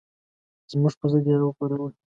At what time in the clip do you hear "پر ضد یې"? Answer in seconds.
0.99-1.35